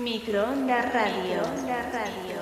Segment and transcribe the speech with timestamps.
[0.00, 1.42] Microondas Radio.
[1.92, 2.39] Radio.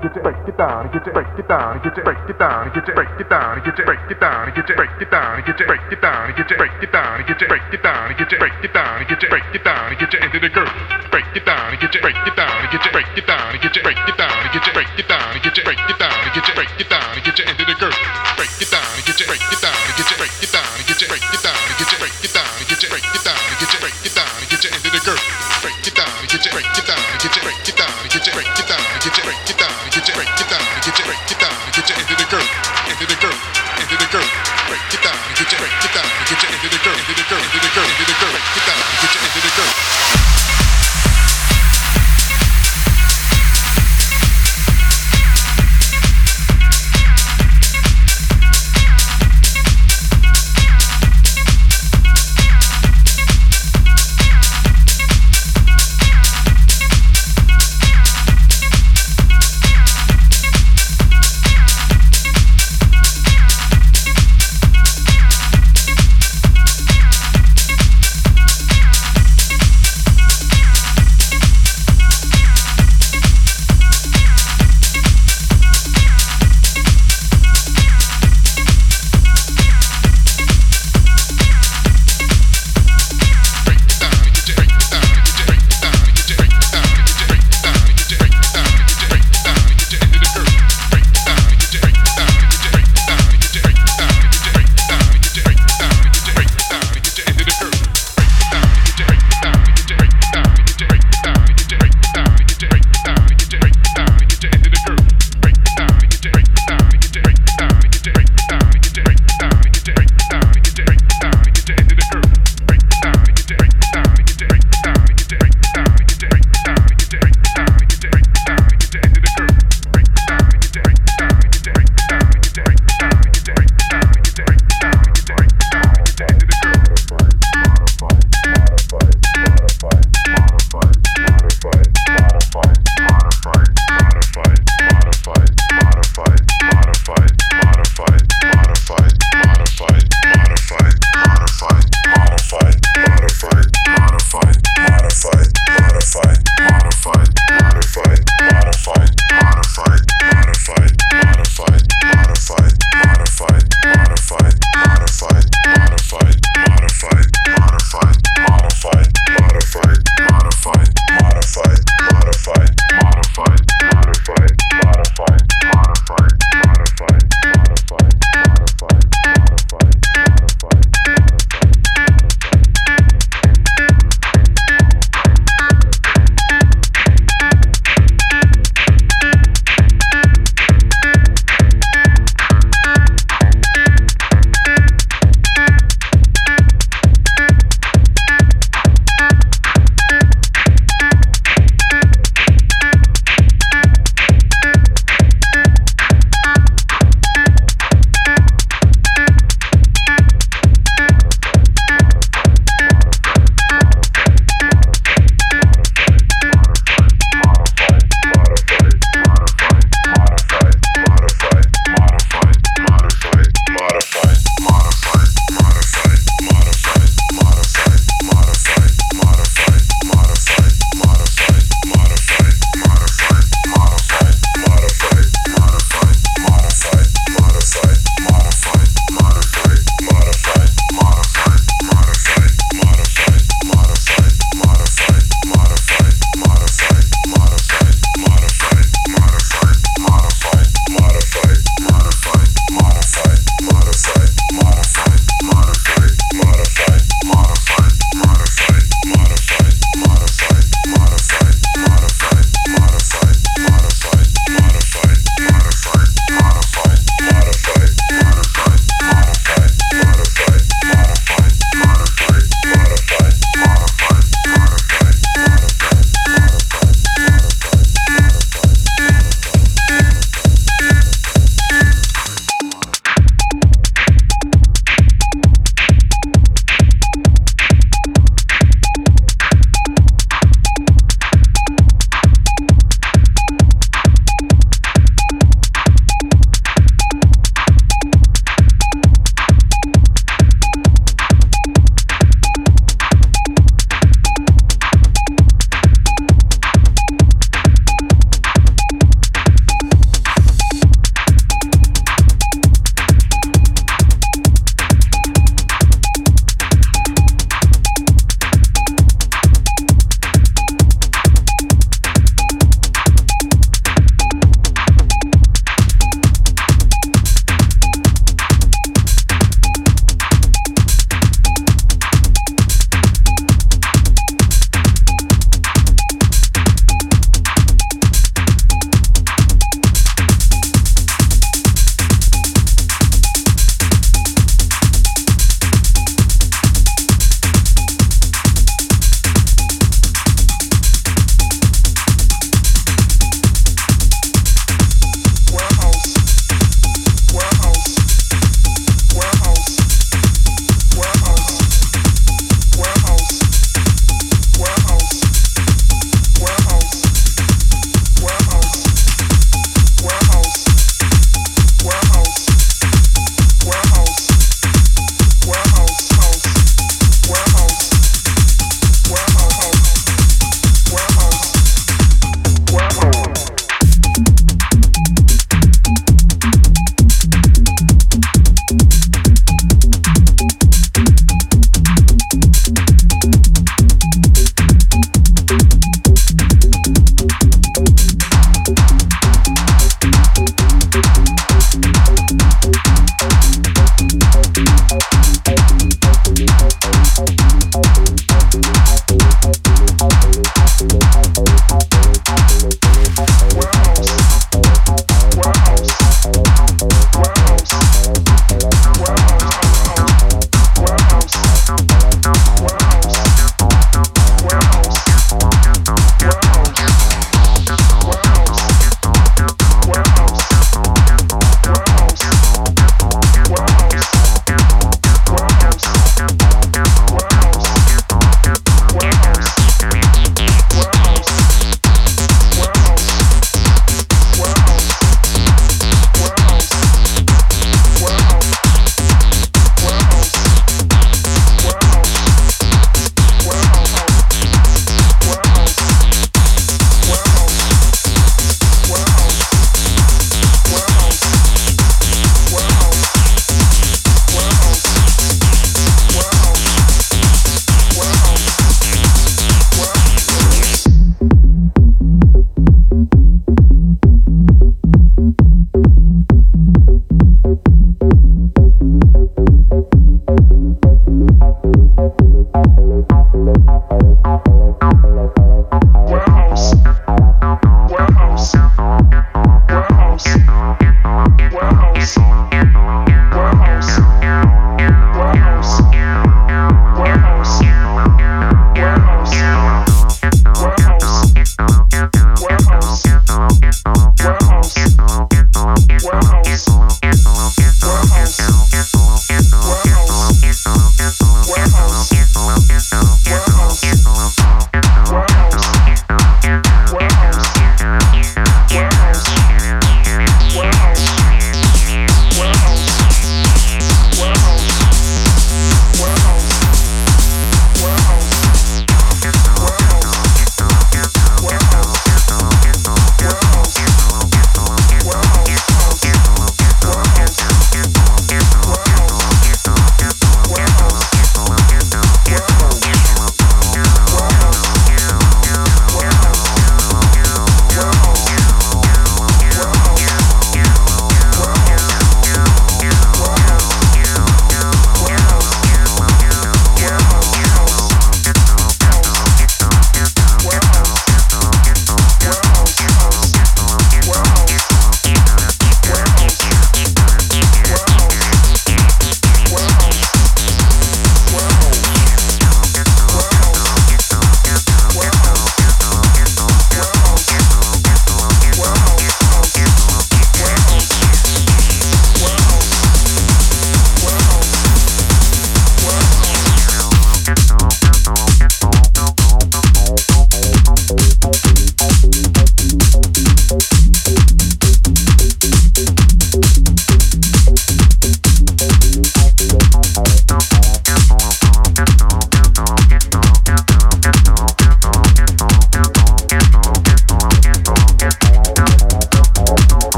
[0.00, 0.12] Break
[0.48, 2.72] it down and get your break it down and get your break it down and
[2.72, 4.90] get your break it down and get your break it down and get your break
[5.00, 7.26] it down and get your break it down and get your break it down and
[7.26, 8.64] get your break it down and get your break it down and get your break
[8.64, 9.98] it down and get your break it down and get your break it down and
[10.00, 10.79] get your into the curve.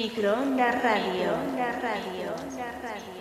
[0.00, 1.28] Microondas Radio.
[1.36, 2.32] Microondas Radio.
[2.80, 3.19] Radio.